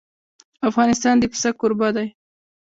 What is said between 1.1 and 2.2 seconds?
د پسه کوربه دی.